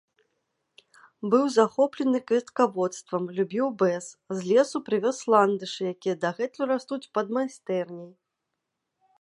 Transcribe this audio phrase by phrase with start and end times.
[1.33, 8.11] Быў захоплены кветкаводствам, любіў бэз, з лесу прывёз ландышы, якія дагэтуль растуць пад майстэрняй.